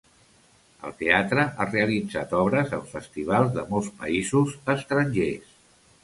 El 0.87 0.93
teatre 1.01 1.41
ha 1.57 1.65
realitzat 1.67 2.33
obres 2.39 2.73
en 2.77 2.87
festivals 2.93 3.51
de 3.59 3.65
molts 3.75 3.91
països 3.99 4.55
estrangers. 4.75 5.53